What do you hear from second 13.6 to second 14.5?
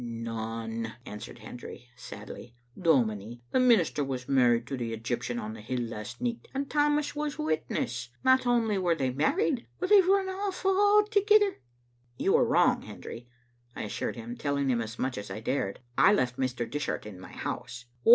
I assured him,